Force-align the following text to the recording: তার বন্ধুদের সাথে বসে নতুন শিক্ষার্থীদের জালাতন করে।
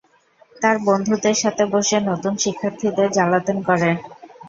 তার 0.55 0.75
বন্ধুদের 0.85 1.35
সাথে 1.35 1.63
বসে 1.73 1.97
নতুন 2.09 2.33
শিক্ষার্থীদের 2.37 3.07
জালাতন 3.11 3.57
করে। 3.67 3.89